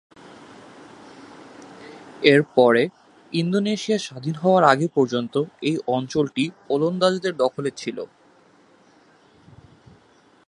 এরপরে 2.23 2.81
ইন্দোনেশিয়া 3.33 3.97
স্বাধীন 3.97 4.35
হওয়ার 4.35 4.63
আগে 4.63 4.87
পর্যন্ত 4.95 5.35
এই 5.61 5.77
অঞ্চলটি 5.87 6.43
ওলন্দাজদের 6.69 7.33
দখলে 7.37 7.69
ছিল। 7.77 7.97